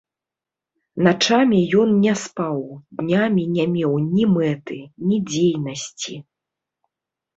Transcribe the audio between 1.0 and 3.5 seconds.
Начамі ён не спаў, днямі